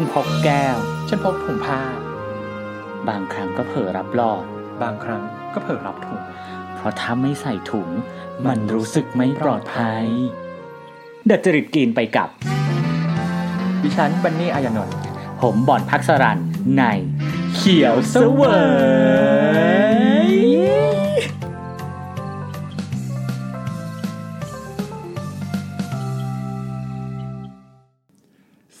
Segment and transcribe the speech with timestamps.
[0.00, 0.76] ฉันพกแก้ว
[1.08, 1.80] ฉันพกถุงผ้า
[3.08, 4.44] บางครั้งก็เผลอรับหลอด
[4.82, 5.22] บางครั้ง
[5.54, 6.20] ก็เผลอรับถุง
[6.74, 7.88] เพราะถ้าไม่ใส่ถุง
[8.46, 10.04] มันรู้สึกไม่ปลอดภัย
[11.26, 12.28] เดอะจริตกินไปกับ
[13.82, 14.96] ดิฉันบันนี่อายานนท์
[15.40, 16.38] ผมบอนพักสรัน
[16.76, 16.82] ใน
[17.56, 18.42] เขียวเสว
[19.26, 19.27] ย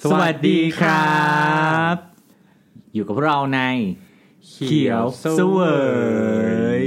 [0.02, 1.26] สวัสดีครั
[1.94, 1.96] บ
[2.94, 3.60] อยู่กับเราใน
[4.48, 5.58] เขียวเสว
[6.82, 6.86] ย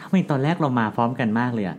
[0.00, 1.78] ทำไมตอนแรกเรามาพร้อมกันมากเลยอะ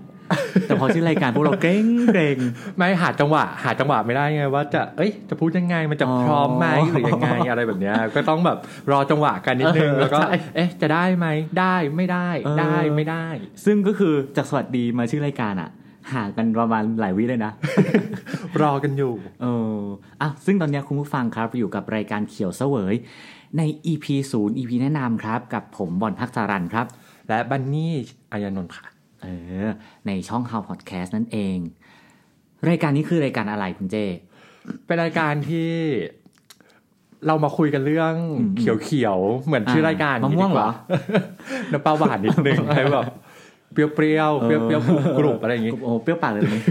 [0.67, 2.37] แต่พอชื่อรายการพวกเราเกรงเกรง
[2.75, 8.57] ไม่หาจังหวะ หาจังหวะไม่ได้ไงว่าจะเอ้ยจะพูดยังไงมันจะอ๋อพร้อมไหมหรือยังไงอะไรแบบเนี้ยก็ต้องแบบ
[8.91, 11.27] รอจังหวะกันนิดนึงเออแล้วก็ใช่เอ๊ะจะได้ไหม
[11.59, 13.25] ได้ไม่ได้เออได้ไม่ได้
[13.65, 15.69] ซึ่งก็คือจากสวัสดีมาชื่อรายการอะ
[16.13, 17.51] ห่างกันประมาณหลายวิเลยนะ
[18.61, 19.45] รอกันอยู่ เอ
[19.75, 19.79] อ
[20.21, 22.95] อะซึ่งตอนเนี้ยคุณผู้ฟังครับอยู่กับรายการเขียวเสวย
[23.57, 26.87] ใน EP 0 EP แนะนำครับ กับผมบอลพักสารันครับ
[27.29, 27.93] และบันนี่
[28.31, 28.85] อายานนท์ค่ะ
[29.23, 29.27] เอ
[29.65, 29.67] อ
[30.07, 31.57] ในช่อง How Podcast นั่นเอง
[32.69, 33.95] รายการนี้คือรายการอะไรคุณเจ
[34.85, 35.69] เป็นรายการที่
[37.27, 40.69] เรามาคุยกันเรื่องอืมเขียวๆ เหมือนชื่อรายการมะม่วงเหรอ
[41.71, 43.05] น้ำปลาหวานนิดนึงให้แบบ
[43.73, 46.63] เปรี้ยวๆเปรี้ยวๆเปรี้ยวๆกรุบๆอะไรอย่างงี้โอ้เปรี้ยวปากเลยนี่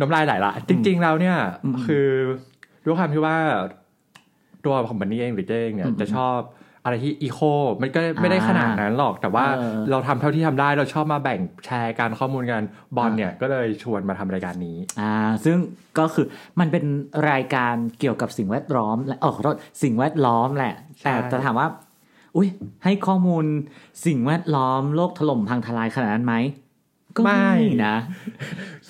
[0.00, 2.06] น้ำลายไหลละ จริง ๆ แล้วเนี่ยอืมคือ
[2.84, 3.36] ด้วยความที่ว่า
[4.64, 6.38] ตัวของบันนี่เองหรือเจเองเนี่ยอืมจะชอบ
[6.84, 7.40] อะไรที่อีโค
[7.82, 12.62] มันก็ไม่ได้ขนาดนั้นหรอก แต่ว่าเออเราทำเท่าที่ทำได้เราชอบมาแบ่งแชร์การข้อมูลกัน
[12.96, 15.12] บอลเนี่ยก็เลยชวนมาทำรายการนี้ อ่า
[15.44, 15.56] ซึ่ง
[15.98, 16.26] ก็คือ
[16.60, 16.84] มันเป็น
[17.30, 21.68] รายการเกี่ยวกับสิ่งแวดล้อมและเออขอโทษสิ่งแวดล้อมแหละใช่แต่จะถามว่า
[22.38, 22.50] อุ้ย
[22.84, 23.44] ให้ข้อมูล
[24.06, 26.34] สิ่งแวดล้อมโลกถล่มพังทลายขนาดนั้นไหม
[27.16, 27.50] ก็ไม่
[27.86, 27.96] นะ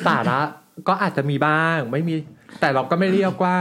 [0.07, 0.41] สาระ
[0.89, 2.15] ก็อาจจะมีบ้างไม่มี
[2.61, 3.57] แต่เราก็ไม่เรียกว่า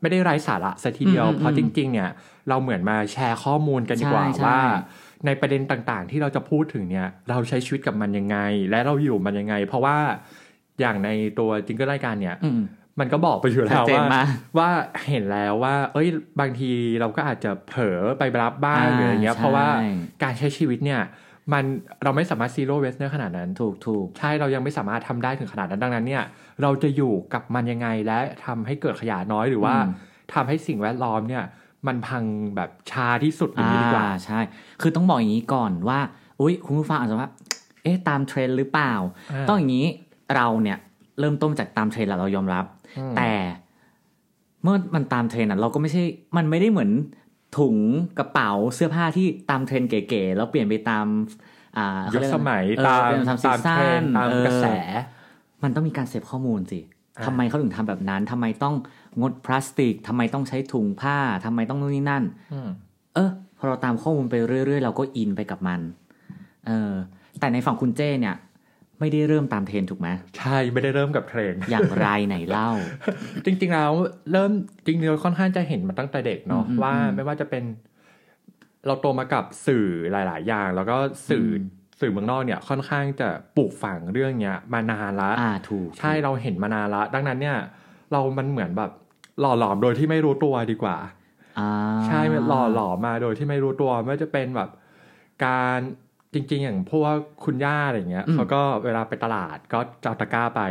[0.00, 2.10] ไม่ได้ไร้สาระซะทีเดียวอืมเพราะจริง ๆ เนี่ย
[2.48, 4.60] เราเหมือนมาแชร์ข้อมูลกันดีกว่าใช่ใช่ว่า
[5.26, 8.38] ในประเด็นต่างๆ ที่เราจะพูดถึงเนี่ย เราใช้ชีวิตกับมันยังไง
[8.70, 9.96] และเราอยู่มันยังไง เพราะว่า
[10.80, 12.50] อย่างในตัวจิงเกิลรายการเนี่ยอื
[12.98, 14.26] มันก็บอกไปอยู่แล้วว่าชัดเจนมาก
[14.58, 14.70] ว่า
[15.08, 16.08] เห็นแล้วว่า เอ้ย
[16.40, 16.70] บางที
[17.00, 19.66] เราก็อาจจะเผลอไปรับบ้างอ่าหรืออะไรเงี้ยใช่เพราะว่า
[20.22, 21.00] การใช้ชีวิตเนี่ย
[21.52, 21.64] มัน
[22.04, 26.24] เราไม่สามารถ zero waste ได้ขนาดนั้นถูกถูกใช่เรายังไม่สามารถทำได้ถึงขนาดนั้นดังนั้นเนี่ย
[26.62, 29.92] เราจะอยู่กับมันยังไงและทำให้เกิดขยะน้อยหรือว่าอืม
[30.34, 31.44] ทำให้สิ่งแวดล้อมเนี่ย
[31.86, 32.24] มันพัง
[32.56, 34.40] แบบช้าที่สุดอย่างนี้ดีกว่าอ่ใช่
[34.82, 36.00] คือต้องบอกอย่างนี้ก่อนว่า
[36.40, 37.30] อุ้ยคุณผู้ฟังอาจจะว่า
[37.82, 38.92] เอ๊ะตามเทรนด์หรือเปล่า
[39.32, 39.86] อ่า ต้องอย่างนี้
[40.34, 40.78] เราเนี่ย
[41.20, 42.75] เริ่มต้นจากตามเทรนด์แหละเรายอมรับอืม
[43.16, 43.30] แต่
[44.62, 46.02] เมื่อมันตามเทรนด์อะเราก็ไม่ใช่
[46.36, 46.90] มันไม่ได้เหมือน
[47.58, 47.76] ถุง
[48.18, 51.06] กระเป๋าเสื้อผ้าที่ตามเทรนด์เก๋ๆแล้วเปลี่ยนไปตาม
[51.76, 54.66] อ่ายุคสมัยเขาคเรียกอะไรเออตามเปลี่ยนตาม season ตามเทรนด์ตามเออกระแส
[55.62, 56.80] มันต้องมีการเสพข้อมูลสิ
[57.18, 58.74] อ่าทำไมเขาถึงทำแบบนั้นทำไมต้อง
[59.20, 62.68] งดพลาสติกทำไมต้องใช้ถุงผ้าทำไมต้องนู่นนี่นั่นอืม
[63.14, 65.80] เออพอเราตามข้อมูลไปเรื่อยๆ เราก็อินไปกับมัน
[66.66, 66.92] เออ
[67.40, 68.36] แต่ในฝั่งคุณเจ้เนี่ย
[69.00, 70.08] ไม่ได้เริ่มตามเทรนด์ถูกไหม
[70.38, 72.70] ใช่ไม่ได้เริ่มกับเทรนด์อย่างไรไหนเล่า
[73.44, 73.92] จริงๆแล้ว
[74.32, 74.50] เริ่ม
[74.84, 77.64] จริงๆเราค่อนข้างจะเห็นมาตั้งแต่เด็กเนาะอืมอืมว่าอืมไม่ว่าจะเป็น
[78.86, 80.96] เราโตมากับสื่อหลาย ๆ อย่าง แล้วก็
[81.28, 81.62] สื่ออม
[82.00, 87.58] สื่อเมืองนอกเนี่ยค่อนข้างจะปลูกฝังเรื่องเนี้ย มานานละอ่าถูก ใช่เราเห็นมานานละ ดังนั้นเนี่ย
[88.12, 88.90] เรามันเหมือนแบบ
[89.40, 90.96] หล่อหลอมโดยที่ไม่รู้ตัวดีกว่า
[91.58, 91.70] อ่า
[92.06, 94.70] ใช่มันหล่อหลอมมาโดยที่ไม่รู้ตัวไม่ว่าจะเป็นแบบ
[95.46, 95.80] การ
[96.36, 100.62] จริง ๆ อย่างพวกคุณย่าอะไรเงี้ยเขาก็เวลาไปตลาดก็จะเอาตะกร้าไป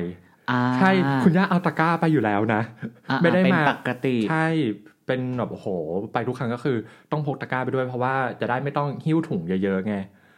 [0.51, 0.91] อ่าใช่
[1.23, 2.61] คุณย่าเอาตะกร้าไปอยู่แล้วนะ
[3.09, 4.47] อ่าไม่ได้เป็นมาปกติใช่
[5.07, 5.67] เป็นแบบโอ้โห
[6.13, 6.77] ไปทุกครั้งก็คือ
[7.11, 9.95] ต้องพกตะกร้าไปด้วยเพราะว่าจะได้ไม่ต้องหิ้วถุงเยอะๆไง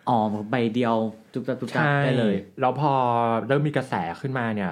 [0.09, 0.17] อ๋อ
[0.51, 0.95] ใบเดียว
[1.33, 2.91] จุกจับจุกจับใช่ได้เลย แล้วพอ
[3.47, 4.71] เริ่มมีกระแสขึ้นมาเนี่ย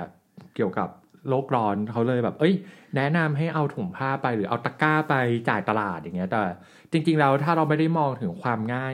[0.56, 0.90] เกี่ยวกับ
[1.30, 2.54] โลกร้อนเขาเลยแบบ เอ้ย
[2.96, 5.16] แนะนำให้เอาถุงผ้าไปหรือเอาตะกร้าไป
[5.50, 6.42] จ่ายตลาดอย่างเงี้ยแต่
[6.92, 8.94] จริง ๆ แล้วถ้าเราไม่ได้มองถึงความง่าย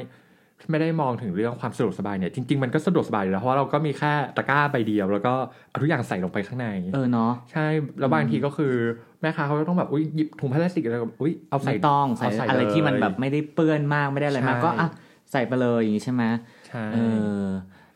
[0.70, 5.34] ไม่ได้มองถึงเรื่องความสะดวกสบายเนี่ยจริงๆมันก็สะดวกสบายอยู่แล้วเพราะว่าเราก็มีแค่ตะกร้าใบเดียว แล้วก็
[5.70, 7.66] เอาทุกอย่างใส่ลงไปข้างใน เออเนาะใช่
[8.00, 8.74] แล้วบางทีก็คือ
[9.22, 14.88] แม่ค้าเขาก็ต้องแบบอุ้ยหยิบถุงพลาสติกอะไรแบบอุ้ยเอาใส่ไม่ต้องใส่เาอะไรที่มันเลยแบบไม่ได้เปื้อนมากไม่ได้อะไรมากใช่ก็อะ
[15.32, 16.24] ใส่ไปเลยอย่างนี้ใช่ไหม
[16.68, 16.98] ใช่เอ
[17.44, 17.46] อ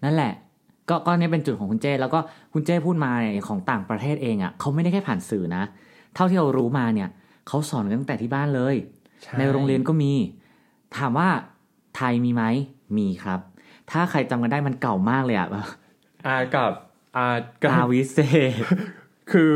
[0.04, 0.34] นั่นแหละ
[0.90, 2.20] ก็ก็เนี่ยเป็นจุดของคุณเจ้แล้วก็
[2.54, 5.64] คุณเจ้พูดมาเนี่ยของต่างประเทศเองอะเขาไม่ได้แค่ผ่านสื่อนะ
[6.16, 7.10] เท่าที่เรารู้มาเนี่ย
[7.48, 8.76] เขาสอนกันตั้งแต่ที่บ้านเลย
[9.24, 10.14] ใช่ในโรงเรียนก็มี
[10.98, 11.28] ถามว่า
[11.96, 12.44] ไทยมีไหม
[12.98, 13.40] มีครับ
[13.92, 15.48] ถ้าใครจำกันได้มันเก่ามากเลยอะ
[16.28, 16.72] อ่ากับ
[17.18, 18.20] อ่ากับตาวิเศ
[18.52, 18.54] ษ
[19.32, 19.52] คือ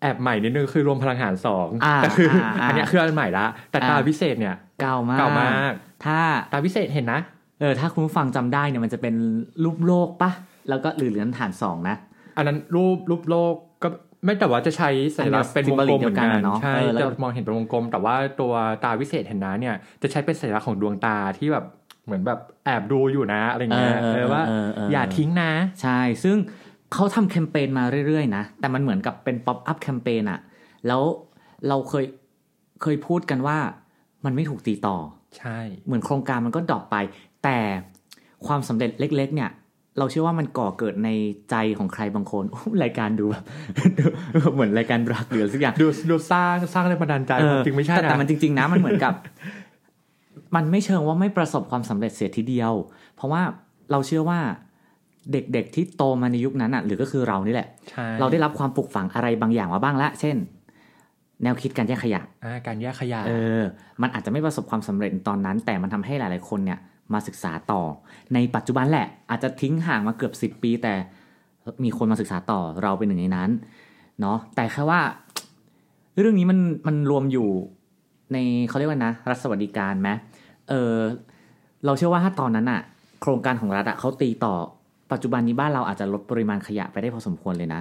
[0.00, 5.72] แอบใหม่นิดนึงคือรวมพลังหารสองอ่าแต่คืออาอ่าอันเนี้ยคืออันใหม่ละแต่ตาอ่าพิเศษเนี่ยเก่ามากเก่ามาก
[6.04, 6.18] ถ้า
[6.52, 7.20] ตาวิเศษเห็นนะ
[7.60, 9.14] เออถ้าคุณผู้ฟังจำได้เนี่ยมันจะเป็น
[9.64, 10.30] รูปโลกปะ
[10.68, 11.96] แล้วก็หรือเหรียญฐานสองนะ
[12.36, 13.88] อันนั้นรูปรูปโลกก็
[14.24, 18.52] ไม่แต่ว่าจะใช้สัญลักษณ์เป็นวงกลมเหมือนกันอันเดียวกันอะเนาะใช่เออแล้วจะมองเห็นเป็นวงกลม แต่ว่าตัว
[18.84, 21.64] ตาวิเศษเห็นนะเนี่ยจะใช้เป็นสัญลักษณ์ของดวงตาที่แบบ
[22.06, 25.50] เหมือนแบบแอบดูอยู่นะอะไรเงี้ยเออเออเออว่าเออเอออย่าทิ้งนะ
[25.82, 26.36] ใช่ ซึ่ง
[26.92, 30.40] เขาทำแคมเปญมาเรื่อยๆนะ แต่มันเหมือนกับเป็น pop-up แคมเปญอะ
[30.86, 31.02] แล้ว
[31.68, 32.04] เราเคย
[32.82, 33.58] เคยพูดกันว่า
[34.24, 34.96] มันไม่ถูกตีต่อ
[35.38, 36.96] ใช่ เหมือนโครงการมันก็ดรอปไป
[37.44, 37.58] แต่
[38.46, 39.50] ความสำเร็จเล็ก ๆ เนี่ย
[39.98, 41.10] เราเชื่อว่ามันก่อเกิดใน
[41.50, 43.44] ใจของใครบางคนโอ้รายการดูแบบ
[43.98, 44.04] ดู
[44.54, 49.14] เหมือนรายการรักหรืออะไรสักอย่างดูดูสร้างสร้างแรงบันดาลใจเออจริงไม่ใช่แต่นะแต่มันจริง ๆนะมันเหมือนกับ
[50.54, 52.72] มันไม่เชิงว่าไม่ประสบความสำเร็จเสียทีเดียว
[53.14, 53.42] เพราะว่า
[53.90, 54.40] เราเชื่อว่า
[55.32, 60.36] เด็กๆที่โตมาในยุคนั้นอะ หรือก็คือเรานี่แหละใช่เราได้รับความปลูกฝังอะไรบางอย่างมาบ้างละ เช่น
[61.42, 63.62] แนวคิดการแยกขยะอ่าการแยกขยะเออ
[64.02, 66.78] มันอาจจะไม่ประสบความสำเร็จตอนนั้น แต่มันทำให้หลาย ๆ คนเนี่ย
[67.12, 67.82] มาศึกษาต่อ
[68.34, 70.94] ในปัจจุบันแหละ อาจจะทิ้งห่างมาเกือบสิบ10 ปี แต่
[71.84, 73.50] มีคนมาศึกษาต่อเราเป็นหนึ่งในนั้น
[74.20, 75.00] เนาะแต่แค่ว่า
[76.18, 77.48] เรื่องนี้มันมันรวมอยู่
[78.32, 78.36] ใน
[78.68, 80.10] เขาเรียกว่านะ รัฐสวัสดิการไหม
[80.68, 80.96] เออ
[81.84, 82.80] เราเชื่อว่าถ้าตอนนั้นอะ
[83.22, 84.54] โครงการของรัฐอะเขาตีต่อ
[85.12, 87.80] ปัจจุบันนี้บ้านเราอาจจะลดปริมาณขยะไปได้พอสมควรเลยนะ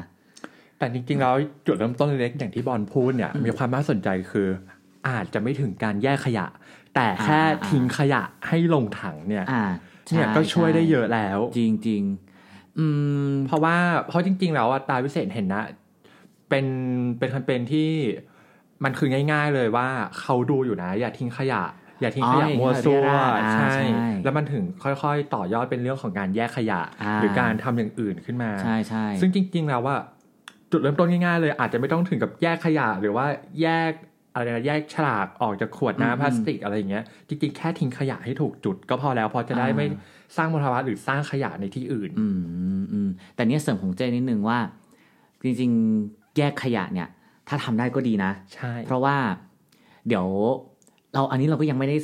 [0.77, 4.47] แต่จริงๆแล้วจุดเริ่มต้นเล็กๆอย่างที่บอลพูดเนี่ย มีความน่าสนใจคือ
[5.09, 6.45] อาจจะไม่ถึงการแยกขยะ
[6.95, 9.63] แต่แค่อ่าอ่าทิ้งขยะให้ลงถังเนี่ยอ่า
[10.07, 12.01] ใช่เนี่ยก็ช่วยได้ใเยอะแล้วจริงจริง
[12.41, 12.85] ๆ อื
[13.27, 13.75] ม เพราะว่า
[14.07, 15.63] เพราะจริง ๆ แล้วอะตาวิเศษเห็นนะ
[16.49, 16.65] เป็น
[17.17, 17.89] เป็นแคมเปญที่
[18.83, 19.87] มันคือง่าย ๆเลยว่า
[20.19, 21.63] เขาดูอยู่นะ อย่าทิ้งขยะ
[22.01, 23.07] อย่าทิ้งขยะอ๋อมัวซั่ว
[23.43, 29.95] อ่าใช่ใช่ แล้วมันถึงค่อยๆ ต่อยอดเป็นเรื่องของการแยกขยะอ่าหรือการทำอย่างอื่นขึ้นมาใช่ใช่ซึ่งจริง ๆ แล้วว่า
[30.71, 33.25] จุดเริ่มต้นง่ายๆเลย อาจจะไม่ต้องถึงกับแยกขยะ หรือว่า
[33.61, 33.91] แยก
[34.33, 39.85] อะไรนะแยกฉลากออกจากขวดอืมน้ำพลาสติกอะไรอย่างเงี้ยจริงๆแค่ทิ้งขยะให้ถูกจุดก็พอแล้วเพอจะได้อ่าไม่
[40.37, 44.59] สร้างมลภาวะหรือสร้างขยะในที่อื่นอืมอืมอืมแต่เนี้ยเสริมของเจนิดนึงว่า
[45.43, 45.71] จริง
[46.03, 47.07] ๆ แยกขยะเนี่ย
[47.47, 49.15] ถ้าทำได้ก็ดีนะ ใช่ เพราะว่า
[50.07, 50.27] เดี๋ยว
[51.13, 51.97] เราอันนี้เราก็ยังไม่ได้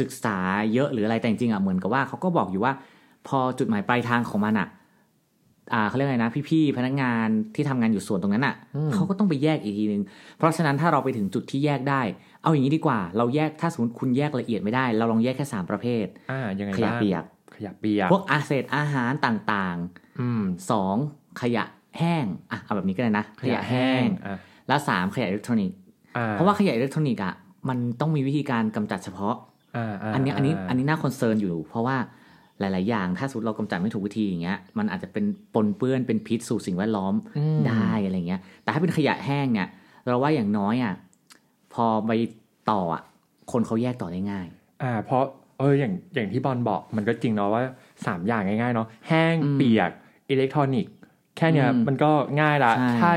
[0.00, 0.38] ศึกษา
[0.72, 2.72] เยอะหรืออะไรแต่จริงๆอะเหมือนกับว่าเขาก็บอกอยู่ว่า
[3.28, 4.68] พอจุดหมายปลายทางของมันอะ
[5.72, 10.02] อ่าเขาเรียกไงนะ พี่ๆพนักงานที่ทำงานอยู่ส่วนตรงนั้นอะอืมเขาก็ต้องไปแยกอีกทีนึง
[10.38, 12.02] เพราะฉะนั้นถ้าเราไปถึงจุดที่แยกได้
[12.42, 17.24] เอาอย่างนี้ดีกว่า เราแยกถ้าสมมติคุณแยกละเอียดไม่ได้ เราลองแยกแค่สามประเภทอ่ายังไงขยะบ้างเปียก
[17.56, 19.76] ขยะเปียกพวกอาเศษอาหารต่าง
[20.20, 20.96] อืมๆสอง
[21.40, 21.64] ขยะ
[21.98, 24.38] แห้งอะเอาแบบนี้ก็ได้นะ ขยะแห้งอะ
[24.68, 25.78] แล้วสามขยะอิเล็กทรอนิกส์
[26.16, 27.34] อ่เพราะว่าขยะอิเล็กทรอนิกส์อะ
[27.68, 29.34] มันต้องมีวิธีการกำจัดเฉพาะ
[29.76, 31.96] อ่าอันนี้อันนี้อันนี้น่า concern อยู่ เพราะว่า
[32.60, 35.24] หลาย ๆ อย่างถ้าสมมติเรากำจัดไม่ถูกวิธีอย่างเงี้ยมันอาจจะเป็น
[35.54, 39.68] ปนเปื้อนเป็นพิษสู่สิ่งแวดล้อมอืมได้อะไรเงี้ย แต่ถ้าเป็นขยะแห้งเนี่ย
[40.06, 40.94] เราว่าอย่างน้อยอะ
[41.74, 42.12] พอไป
[42.70, 43.02] ต่ออะ
[43.52, 44.46] คนเขาแยกต่อได้ง่าย
[44.82, 45.22] อ่า เพราะ
[45.58, 47.62] เอออย่างอย่างที่บอลบอกมันก็จริงเนาะว่า
[48.06, 49.90] สามอย่างง่าย ๆ เนาะแห้งอืมเปียก
[50.30, 50.94] อิเล็กทรอนิกส์
[51.36, 53.10] แค่เนี้ยอืมมันก็ง่ายละใช่ถ้า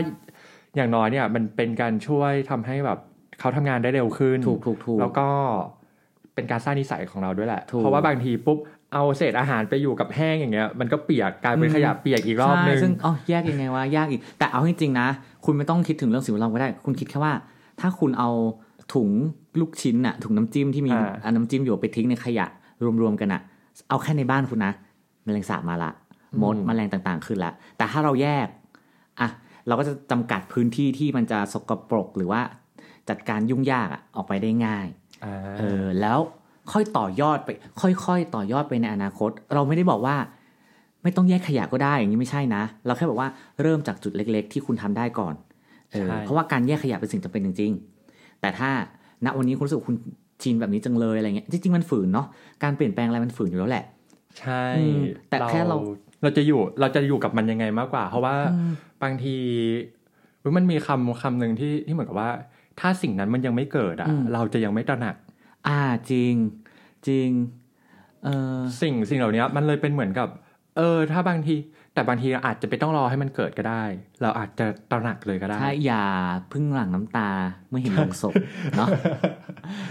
[0.77, 2.99] อย่างน้อยเนี่ยมันเป็นการช่วยทำให้แบบ
[3.39, 5.27] เขาทำงานได้เร็วขึ้น ถูกถูกถูกแล้วก็
[6.35, 8.57] เป็นการสร้างนิสัยของเราด้วยแหละถูกเพราะว่าบางทีปุ๊บ
[8.93, 15.07] เอาเศษอาหารไปอยู่กับแห้งอย่างเงี้ยมันก็เปียกกลายเป็นขยะเปียกอีกรอบนึงใช่ซึ่งอ๋อแยกยังไงวะยากอีก แต่เอาจริงๆนะ
[15.45, 17.33] คุณไม่ต้องคิดถึงเรื่องสิ่งแวดล้อมก็ได้ คุณคิดแค่ว่า
[17.79, 18.29] ถ้าคุณเอา
[18.93, 19.09] ถุง
[19.59, 22.45] ลูกชิ้นอะถุงน้ำจิ้มที่มีอ่าอันน้ำจิ้มอยู่ไปทิ้งในขยะ
[23.01, 23.41] รวมๆกันอะ
[23.89, 24.71] เอาแค่ในบ้านคุณนะ
[25.23, 25.91] แมลงสาบมาละ
[26.41, 28.47] มดแมลงต่างๆขึ้นละแต่ถ้าเราแยก
[29.21, 29.29] อะ
[29.67, 32.41] เราก็จะจำกัดพื้นที่ที่มันจะสกปรกหรือว่า
[33.09, 34.87] จัดการยุ่งยากอะออกไปได้ง่าย
[35.25, 36.19] อ่าเออแล้ว
[36.71, 37.49] ค่อยต่อยอดไป
[37.81, 40.15] ค่อย ๆ ต่อยอดไปในอนาคต เราไม่ได้บอกว่า
[41.03, 43.29] ไม่ต้องแยกขยะก็ได้อย่างนี้ไม่ใช่นะ เราแค่บอกว่า
[43.61, 45.33] เริ่มจากจุดเล็ก ๆ ที่คุณทำได้ก่อน
[45.91, 47.71] เออเพราะว่าการแยกขยะเป็นสิ่งจำเป็นจริง
[48.05, 48.69] ๆ แต่ถ้า
[49.25, 49.97] ณวันนี้คุณรู้สึกว่าคุณ
[50.43, 52.27] ชินแบบนี้จังเลยอะไรเงี้ยจริง ๆ มันฝืนเนาะ
[52.63, 53.85] การเปลี่ยนแปลงอะไรมันฝืนอยู่แล้วแหละ
[54.39, 55.77] ใช่อืมแต่แค่เรา
[56.23, 58.35] เราจะอยู่เราจะอยู่กับมันยังไงมากกว่า เพราะว่า
[59.03, 59.37] บางที
[60.39, 62.31] เฮ้ยมันมีคำคำหนึ่งที่ที่เหมือนกับว่า
[62.79, 65.15] ถ้าสิ่งนั้นมันยังไม่เกิดอะอืมเราจะยังไม่ตระหนัก
[65.67, 65.79] อ่า
[66.11, 66.33] จริง
[67.07, 67.29] จริง
[68.23, 70.29] เออสิ่งสิ่งเหล่านี้มันเลยเป็นเหมือนกับ
[70.77, 71.55] เออ ถ้าบางที
[71.93, 73.83] แต่บางทีอาจจะไปต้องรอให้มันเกิดก็ได้
[74.21, 76.05] เราอาจจะตระหนักเลยก็ได้ถ้าอย่า
[76.49, 77.29] เพึ่งหลั่งน้ำตา
[77.69, 78.33] เมื่อเห็นโลงศพ
[78.77, 78.87] เนาะ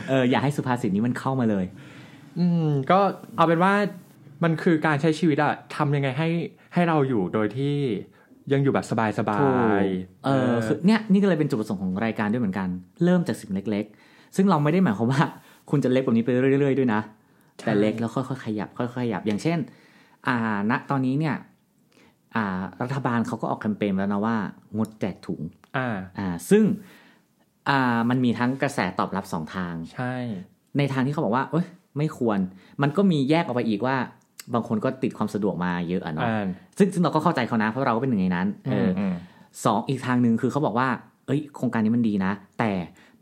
[0.09, 1.65] เอออย่าให้สุภาษิตนี้มันเข้ามาเลย
[2.39, 2.99] อืม ก็
[3.37, 3.73] เอาเป็นว่า
[4.45, 6.29] มันคือการใช้ชีวิตอะทำยังไงให้
[6.75, 7.77] ให้เราอยู่โดยที่
[8.53, 9.87] ยังอยู่แบบสบายสบาถูกย
[10.25, 12.69] เออคือเนี่ยนี่ก็เลยเป็นจุดประสงค์ของรายการด้วยเหมือนกัน
[13.05, 15.23] เริ่มจากสิ่งเล็ก ๆ ซึ่งเราไม่ได้หมายความว่า
[15.71, 17.01] คุณจะเล็กแบบนี้ไปเรื่อย ๆ ด้วยนะ
[17.65, 19.59] แต่เล็กแล้วค่อยๆขยับค่อยๆขยับ อย่างเช่น
[20.27, 20.37] อ่า
[20.71, 21.37] ณตอนนี้เนี่ย
[22.35, 24.37] อ่า รัฐบาลเขาก็ออกแคมเปญแล้วนะว่า
[24.77, 25.41] งดแจกถุง
[25.77, 26.65] อ่า อ่า ซึ่ง
[27.69, 30.15] อ่า มันมีทั้งกระแสตอบรับสองทาง ใช่
[30.79, 31.67] ในทางที่เขาบอกว่า เอ้ย
[31.99, 32.39] ไม่ควร
[32.83, 33.97] มันก็มีแยกออกไปอีกว่า
[34.55, 36.47] บางคนก็ติดความสะดวกมาเยอะอะเนาะอ่า
[36.79, 39.15] ซึ่งซึ่งเราก็เข้าใจเขานะ เพราะเราก็เป็นหนึ่งในนั้นเอออม
[39.65, 40.89] สองอีกทางหนึ่งคือเขาบอกว่า
[41.27, 42.73] เอ้ย โครงการนี้มันดีนะ แต่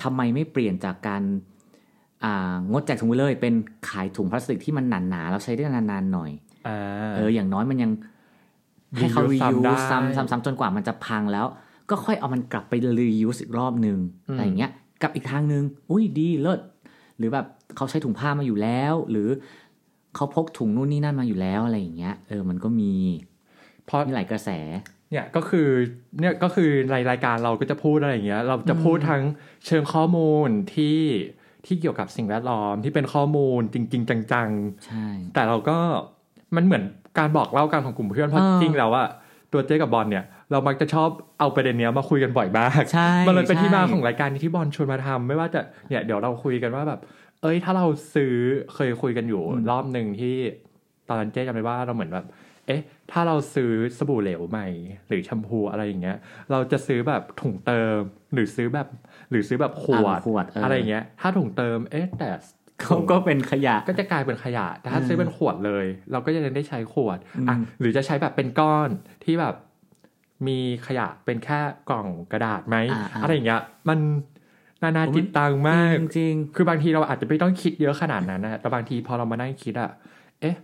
[0.02, 1.22] ทำไมไม่เปลี่ยนจากการ
[2.24, 3.54] อ่างดแจกถุงไปเลย เป็น
[3.88, 6.30] ขายถุงพลาสติกที่มันหนาๆแล้วใช้ได้นานๆหน่อย
[6.68, 6.78] อ่า
[7.16, 7.90] เอออย่างน้อยมันยัง
[8.96, 11.46] ให้เขา Reuse ซ้ำได้ reuse ซ้ำซ้ำซ้ำจนกว่ามันจะพังแล้ว
[11.90, 16.60] ก็ค่อยเอามันกลับไป reuse อีกรอบหนึ่งอืมอะไรอย่างเงี้ย กับอีกทางหนึ่งอุ้ยดีเลิศ
[17.18, 19.28] หรือแบบเขาใช้ถุงผ้ามาอยู่แล้ว หรือ
[20.16, 22.92] เขาพกถุงนู่นนี่นั่นมาอยู่แล้วอะไรอย่างเงี้ย เออมันก็มี
[23.86, 24.50] เพราะมีหลายกระแส
[25.10, 25.68] เนี่ยก็คือ
[26.20, 29.22] เนี่ยก็คือในรายการเราก็จะพูดอะไรอย่างเงี้ย เราจะพูดทั้ง
[29.66, 30.98] เชิงข้อมูลที่
[31.66, 34.50] ที่เกี่ยวกับสิ่งแวดล้อมที่เป็นข้อมูลจริง ๆ จัง
[34.86, 35.78] ใช่ๆแต่เราก็
[36.56, 36.84] มันเหมือน
[37.18, 39.08] การบอกเล่ากันของกลุ่มเพื่อนเพราะเออจริงแล้วอะ
[39.52, 47.00] ตัวเจ๊กับบอลเนี่ยเรามักจะชอบเอาประเด็นเนี้ยมาคุยกันบ่อยมากใช่มันเลยเป็นที่มาใช่ของรายการที่บอลชวนมาทำไม่ว่าจะเนี่ยเดี๋ยวเราคุยกันว่าแบบ
[47.44, 48.34] เอ้ยถ้าเราซื้อ
[48.74, 50.36] เคยคุยกันอยู่อืมรอบหนึ่งที่
[51.08, 52.26] ตอนนั้นเจ๊จำได้ว่าเราเหมือนแบบ
[52.66, 54.66] เอ๊ะ ถ้าเราซื้อสบู่เหลวใหม่
[55.08, 56.16] หรือแชมพูอะไรอย่างเงี้ย
[56.50, 57.98] เราจะซื้อแบบถุงเติม
[58.34, 58.88] หรือซื้อแบบ
[59.30, 62.30] หรือซื้อแบบขวด อ่าขวดเอออ อะไรอย่างเงี้ย ถ้าถุงเติม เอ๊ะแต่
[62.82, 68.88] เขาก็เป็นขยะ ก็จะกลายเป็นขยะ แต่ถ้าอืมซื้อเป็นขวดเลย เราก็ยังได้ใช้ขวด อะ อืม หรือจะใช้แบบเป็นก้อน
[69.24, 69.54] ที่แบบ
[70.46, 71.58] มีขยะเป็นแค่
[71.90, 73.98] กล่องกระดาษไหม อ่าอ่าอะไรอย่างเงี้ย มัน
[74.82, 79.90] นานาจิตตังมากจริงจริงคือบางทีเราอาจจะไม่ต้องคิดเยอะขนาดนั้นนะแต่บางทีพอเรามานั่งคิดอะ
[80.40, 80.56] เอ๊ะ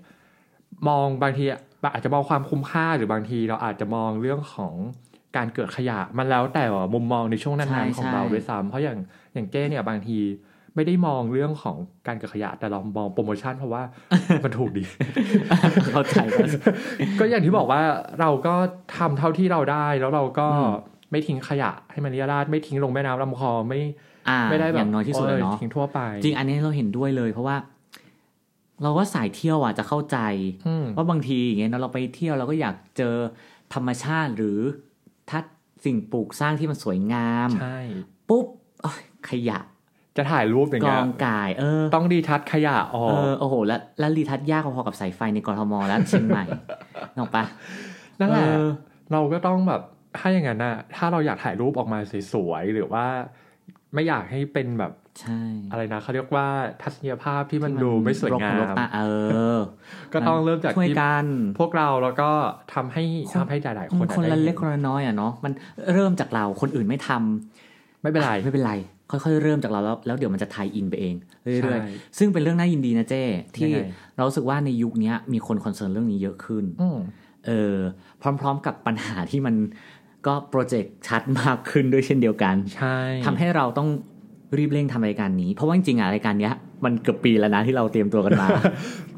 [0.88, 1.60] มองบางทีอะ
[1.92, 4.74] อาจจะมองความคุ้มค่าหรือบางทีเราอาจจะมองเรื่องของ
[5.36, 8.98] การเกิดขยะมันแล้วแต่ว่ามุมมองในช่วงนั้นๆของเราด้วยซ้ำเพราะอย่าง
[9.34, 10.18] อย่างเก้เนี่ยบางที
[10.74, 11.76] ไม่ได้มองเรื่องของ
[12.06, 13.82] การเกิดขยะแต่เรามองโปรโมชั่นเพราะว่า
[14.44, 16.56] มันถูกดีๆเข้าใจเข้าใจ
[17.18, 17.80] ก็อย่างที่บอกว่า
[18.20, 18.54] เราก็
[18.96, 20.72] ทำเท่าที่เราได้แล้วเราก็อืม
[21.10, 23.80] ไม่ทิ้งขยะให้มันเรียราดไม่ทิ้งลงแม่น้ำลำคลองไม่
[24.28, 27.56] อ่าไม่ได้แบบอย่างน้อยที่สุดออะอเนาะทิ้งทั่วไป จริงอันนี้เราเห็นด้วยเลยเพราะว่า
[28.82, 30.18] เราว่าสายเที่ยวอะจะเข้าใจ
[30.66, 33.14] อืมว่าบางทีอย่างเงี้ยเนอะเราไปเที่ยวเราก็อยากเจอ
[33.74, 34.58] ธรรมชาติหรือ
[35.30, 35.38] ถ้า
[35.84, 37.78] สิ่งปลูกสร้างที่มันสวยงามใช่
[38.28, 38.46] ปุ๊บ
[38.82, 39.58] โอ๊ยขยะ
[40.16, 46.44] จะถ่ายรูปอย่างกเงี้อยงกายเออ ต้องดีทัศน์ขยะออเอกอโอ้โหแล้วแล้วรีทัชยากพอๆกับสายไฟในกรทมและเชียงใหม่
[47.16, 47.44] นกออกปะ
[48.20, 48.66] นั่นแหละเออ
[49.12, 49.82] เราก็ต้องแบบ
[50.18, 51.98] ถ้าอย่างนั้นน่ะถ้าเราอยากถ่ายรูปออกมา
[52.32, 53.04] สวยๆหรือว่า
[53.94, 55.40] ไม่อยากให้เป็นแบบใช่
[55.70, 56.46] อะไรนะเขาเรียกว่า
[56.82, 59.00] ทัศนียภาพที่มันดูไม่สวยงารกมตเอ
[59.56, 59.58] อ
[60.12, 61.26] ก็ต้องเริ่มจากช่วยที่กัน
[61.58, 62.30] พวกเราแล้วก็
[62.74, 65.52] ทำให้คนทำให้หลายๆคคนนคนได้ละห็เล็กคนละน้อยอะเนาะมัน
[65.94, 68.72] เริ่มจากเราคนอื่นไม่ทำไม่เป็นไรไม่เป็นไร
[69.10, 73.22] ค่อยๆเริ่มจากเราแล้วแล้วเดี๋ยวมันจะไทยอินไปเองเรื่อยใช่ๆซึ่งเป็นเรื่องน่ายินดีนะเจ้
[73.56, 73.78] ที่ยังไง
[74.16, 76.98] เรารู้สึกว่าในยุคนี้มีคนคอนเซิร์นเรื่องนี้เยอะขึ้นอืม
[77.46, 77.76] เออ
[78.22, 79.54] พร้อม ๆ กับปัญหาที่มัน
[80.26, 83.88] ก็โปรเจกต์ชัดมากขึ้นด้วยเช่นเดียวกัน ใช่ทำให้เราต้อง
[84.58, 88.46] รีบเร่งทำรายการนี้ เพราะว่าจริงๆอะรายการเนี้ยมันเกือบปีแล้วนะที่เราเตรียมตัวกันมา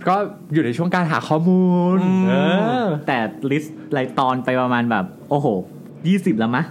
[0.08, 0.14] ก็
[0.52, 1.64] อยู่ในช่วงการหาข้อมู
[1.96, 2.34] ลเอ
[2.84, 3.18] อแต่
[3.50, 5.46] ลิสต์รายตอนไปประมาณแบบ โอ้โห
[6.08, 6.64] ยี่สิบแล้วมะ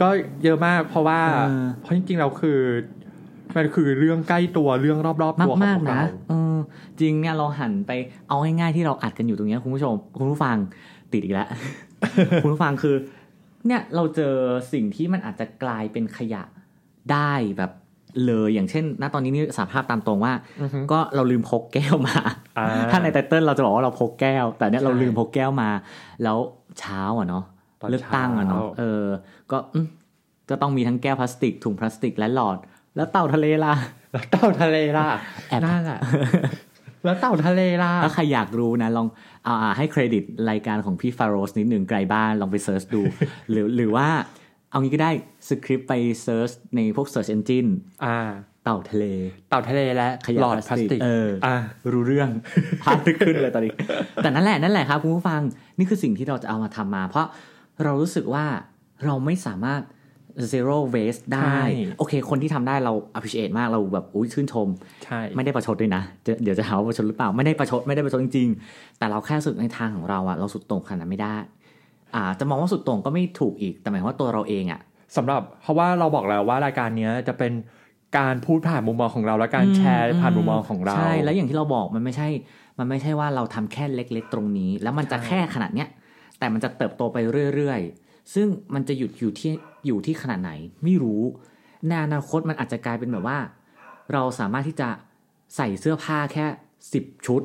[0.00, 0.08] ก็
[0.44, 2.58] เยอะมากเพราะว่าเออเพราะจริงๆเราคือ
[3.56, 6.56] มันคือเรื่องใกล้ตัวเรื่องรอบๆมาตักวของมากพวกนะเราเออ
[7.00, 7.92] จริงเนี่ยเราหันไป
[8.28, 10.56] เอาง่ายๆที่เราอัดกันอยู่ตรงเนี้ยคุณผู้ชมคุณผู้ฟัง
[11.12, 11.48] ติดอีกแล้ว
[12.42, 12.94] คุณผู้ฟังคือ
[13.66, 14.34] เนี่ยเราเจอ
[14.72, 16.42] สิ่งที่มันอาจจะกลายเป็นขยะ
[17.12, 17.70] ได้แบบ
[18.26, 22.16] เลยอย่างเช่น ณตอนนี้นี่สารภาพตามตรงว่าอือฮึก็เราลืมพกแก้วมา
[22.58, 25.70] อ่าถ้าใน title เราจะบอกว่าเราพกแก้ว แต่เนี่ยใช่เราลืมพกแก้วมา
[26.22, 26.38] แล้ว
[26.80, 27.44] เช้าอะเนาะ
[27.80, 29.04] ตอนเลือกตั้งอะเนาะเช้าเออ
[29.50, 29.86] ก็อืม
[30.50, 32.58] ก็ต้องมีทั้งแก้วพลาสติกถุงพลาสติกและหลอด
[32.96, 33.74] แล้วเต่าทะเลล่ะ
[34.12, 35.06] แล้วเต่าทะเลล่ะ
[35.48, 36.00] แอบนั่นแหละ
[37.04, 39.06] แล้วเต่าทะเลล่ะ ถ้าใครอยากรู้นะลอง
[39.44, 43.02] เอาอ่าให้เครดิตรายการของพี่ฟาโรสนิดหนึ่งไกลบ้านลองไป search ดู
[43.50, 44.08] หรือหรือว่า
[44.70, 45.10] เอางี้ก็ได้
[45.48, 47.68] สคริปต์ไป search ในพวก Search Engine
[48.04, 48.18] อ่า
[48.64, 49.04] เต่าทะเล
[49.50, 51.56] เต่าทะเลและขยะหลอดพลาสติกพลาลาสสติกเอออ่า
[51.92, 52.28] รู้เรื่อง
[52.82, 53.72] พาดขึ้นเลยตอนนี้
[54.22, 55.40] แต่นั่นแหละนั่นแหละครับคุณผู้ฟัง
[55.78, 57.26] นี่คือสิ่งที่เราจะเอามาทำมา เพราะ
[57.82, 58.44] เรารู้สึกว่า
[59.04, 59.82] เราไม่สามารถ
[60.52, 61.66] zero waste ได้ใช่
[61.98, 64.68] โอเค คนที่ทำได้เรา appreciate มากเราแบบอุ้ยชื่นชม
[65.04, 71.36] ใช่ ไม่ได้ประชดด้วยนะจะเดี๋ยวจะหาว่าประชดหรือเปล่า ไม่ได้ประชดไม่ได้ประชดจริงๆ แต่เราแค่รู้สึกในทางของเราอะเราสุดโต่งขนาดนั้นไม่ได้
[72.14, 74.80] อ่า จะมองว่าสุดโต่งก็ไม่ถูกอีก แต่หมายความว่าตัวเราเองอะ
[75.16, 77.52] สำหรับเพราะว่าเราบอกแล้วว่ารายการเนี้ยจะเป็น
[78.18, 82.28] การพูดผ่านมุมมองของเรา และการแชร์ผ่านมุมมองของเรา ใช่ แล้วอย่างที่เราบอกมันไม่ใช่
[82.78, 85.88] มันไม่ใช่ว่าเราทำแค่เล็ก ๆ ตรงนี้ แล้วมันจะใช่แค่ขนาดเนี้ย
[86.38, 87.18] แต่มันจะเติบโตไป
[87.54, 88.01] เรื่อยๆ
[88.34, 89.52] ซึ่งมันจะหยุดอยู่ที่
[89.86, 90.52] อยู่ที่ขนาดไหน
[90.82, 91.22] ไม่รู้
[91.88, 93.38] ในอนาคตมันอาจจะกลายเป็นแบบว่า
[94.12, 94.88] เราสามารถที่จะ
[95.56, 96.46] ใส่เสื้อผ้าแค่
[96.92, 97.42] สิบชุด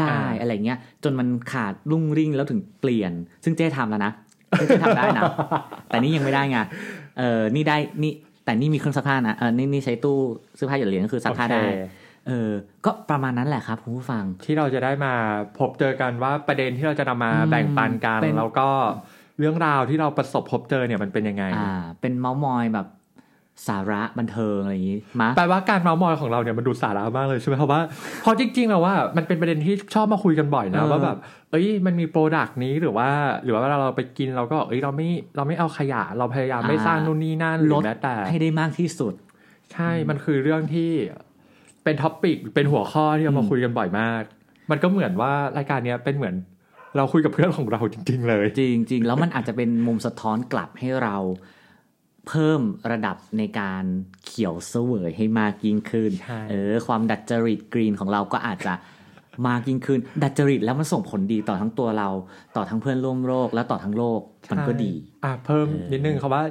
[0.00, 3.12] ได้อ่าอะไรเงี้ย จนมันขาดรุ่งริ่งแล้วถึงเปลี่ยน
[3.44, 4.12] ซึ่งเจ๊ทำแล้วนะ
[4.58, 5.22] ซึ่งเจ๊ทำได้นะ
[5.88, 6.58] แต่นี่ยังไม่ได้ไง
[7.18, 8.12] เออนี่ได้นี่
[8.44, 10.18] แต่นี่มีเครื่องซักผ้านะเออนี่นี่ใช้ตู้
[10.56, 11.82] เสื้อผ้าหยดเหรียญก็คือซักผ้าได้โอเค
[12.28, 12.50] เออ
[12.86, 15.12] ก็ประมาณนั้นแหละครับคุณผู้ฟัง ที่เราจะได้มา
[15.58, 18.68] พบเจอกันว่าประเด็นที่เราจะนำมาอืมแบ่งปันกันเป็นแล้วก็
[19.38, 22.88] เรื่องราวที่เราประสบพบเจอเนี่ยมันเป็นยังไง อ่า เป็นเม้าท์มอยแบบ
[23.68, 27.80] สาระบันเทิงอะไรอย่างนี้มาแปลว่าการเม้าท์มอยของเราเนี่ยมันดูสาระมากเลยใช่ไหมเพราะว่า
[28.22, 31.18] เพราะจริงๆแล้วว่ามันเป็นประเด็นที่ชอบมาคุยกันบ่อยนะเออว่าแบบ
[31.50, 33.08] เอ้ยมันมี product นี้หรือว่า
[33.44, 39.14] หรือว่าเวลาเราไปกินเราก็เอ้ยเราไม่เราไม่เอาขยะ เราพยายามไม่สร้างนู่นนี่นั่นหรือแม้แต่ลดให้ได้มากที่สุด
[39.72, 40.90] ใช่มันคือเรื่องที่
[41.84, 44.22] เป็น topic เป็นหัวข้อที่เรามาอืมคุยกันบ่อยมาก
[44.70, 46.34] มันก็เหมือนว่ารายการเนี้ยเป็นเหมือน
[46.96, 51.16] เราคุยกับเพื่อนของเราจริง ๆ เลย จริงจริงแล้วมันอาจจะเป็นมุมสะท้อนกลับให้เรา
[52.28, 52.60] เพิ่ม
[52.90, 53.84] ระดับในการ
[54.24, 58.74] เขียวเสวยให้มากยิ่งขึ้นใช่เออ ความดัดจริตกรีนของเราก็อาจจะ
[59.48, 62.08] มากยิ่งขึ้น ดัดจริตแล้วมันส่งผลดีต่อทั้งตัวเรา
[62.56, 64.20] ต่อทั้งเพื่อนร่วมโลกและต่อทั้งโลก
[64.50, 64.92] มันก็ดี
[65.24, 66.42] อะเพิ่มเออนิดนึงคำว่า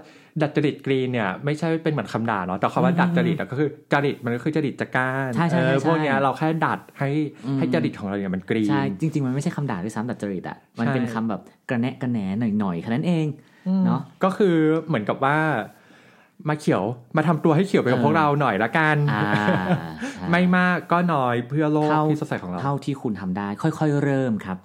[0.41, 7.09] ดัดจริตกรีนเนี่ยไม่ใช่เป็นเหมือนคำด่าเนาะแต่คำว่าอืมดัดจริตอะก็คือจริตมันก็คือจริตจักรานใช่ใช่เออใช่พวกเนี้ยเราแค่ดัดให้
[7.45, 12.19] อืมให้จริตของเราเนี่ยมันกรีนใช่จริง ๆ มันไม่ใช่คำด่าด้วยซ้ำดัดจริตอะมันใช่เป็นคำแบบกระแนะกระแหน
[12.59, 13.27] หน่อยๆแค่นั้นเอง
[13.85, 14.55] เนาะก็คือ
[14.87, 15.37] เหมือนกับว่า
[16.49, 16.83] มาเขียว
[17.17, 19.25] มาทำตัวให้เขียวไปกับเออพวกเราหน่อยละกันอ่า
[20.13, 24.57] ใช่ไม่มากก็น้อยเพื่อโลกเท่าที่สดใสของเรา เท่าที่คุณทำได้ ค่อยๆเริ่มครับ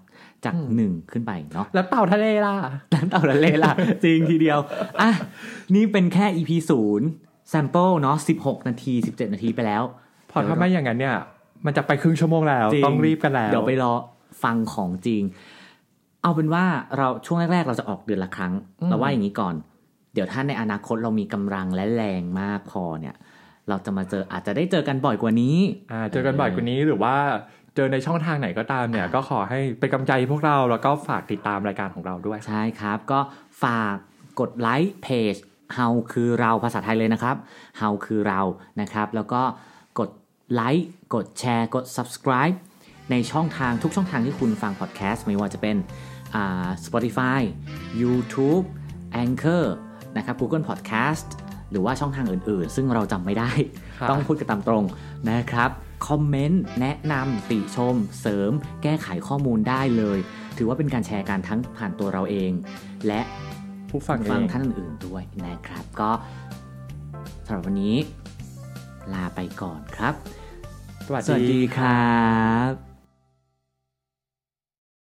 [0.45, 2.54] จากอืมหนึ่งขึ้นไปเนาะแล้วเต่าทะเลล่ะ
[2.92, 3.73] น้ำเต่าละเลล่ะ
[4.04, 4.59] จริงทีเดียว
[5.00, 5.11] อะ
[5.75, 7.09] นี่เป็นแค่ EP ศูนย์
[7.52, 9.83] sample เนาะ16นาที17นาทีไปแล้ว
[10.30, 11.16] พอถ้าไม่อย่างนั้นเนี่ย
[11.66, 13.92] มันจะไปครึ่งชั่วโมงแล้วจริงต้องรีบกันแล้ว เดี๋ยวไปรอ
[14.42, 15.23] ฟังของจริง
[16.23, 16.64] เอาเป็นว่า
[16.97, 19.54] เราช่วงแรก ๆ เราจะออกเดือนละครั้งอืมเราว่าอย่างนี้ก่อน
[20.14, 23.14] เดี๋ยวถ้าในอนาคตเรามีกำลังและแรงมากพอเนี่ย
[23.68, 25.57] เราจะมาเจออาจจะได้เจอกันบ่อยกว่านี้
[25.92, 27.16] อ่า เจอกันบ่อยกว่านี้หรือว่า
[27.78, 33.20] เจอในช่องทางไหนก็ตามเนี่ย ก็ขอให้เป็นกำลังใจพวกเราแล้วก็ฝากติดตามรายการของเราด้วย ใช่ครับ ก็
[33.64, 33.97] ฝาก
[34.40, 35.35] กดไลค์เพจ
[35.76, 37.37] How คือเราภาษาไทยเลยนะครับ
[37.80, 38.40] How คือเรา
[38.80, 39.42] นะครับ แล้วก็
[39.99, 40.11] กด
[40.54, 42.56] ไลค์กดแชร์ กด subscribe
[43.11, 45.76] ในช่องทางทุกช่องทางที่คุณฟังพอดแคสต์ไม่ว่าจะเป็น
[46.35, 47.40] อ่า Spotify
[48.02, 48.64] YouTube
[49.23, 49.64] Anchor
[50.16, 51.28] นะครับ Google Podcast
[51.70, 53.50] หรือว่าช่องทางอื่นๆ ซึ่งเราจำไม่ได้
[53.99, 54.85] ครับต้องพูดกันตามตรง
[55.30, 55.70] นะครับ
[56.07, 58.50] คอมเมนต์แนะนำติชม เสริม
[58.82, 60.19] แก้ไขข้อมูลได้เลย
[60.58, 62.52] ถือว่าเป็นการแชร์การทั้งผ่านตัวเราเอง
[63.06, 63.21] และ
[63.91, 66.11] ผู้ฟังเอฟังงท่านอื่นๆด้วยนะครับ ก็
[67.47, 67.97] สำหรับวันนี้
[69.13, 70.15] ลาไปก่อนครับ
[71.06, 72.13] สวัสสวัสดีดีครั
[72.71, 72.87] บ